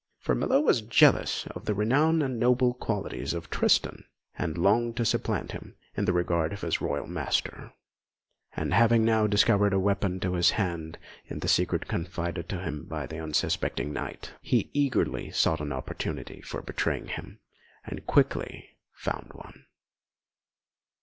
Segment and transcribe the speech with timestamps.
[0.17, 5.05] For Melot was jealous of the renown and noble qualities of Tristan, and longed to
[5.05, 7.71] supplant him in the regard of his royal master;
[8.55, 12.85] and having now discovered a weapon to his hand in the secret confided to him
[12.85, 17.37] by the unsuspecting knight, he eagerly sought an opportunity for betraying him,
[17.85, 19.65] and quickly found one.